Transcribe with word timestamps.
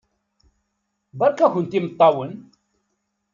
Beṛka-kent 1.17 1.77
imeṭṭawen! 1.79 2.31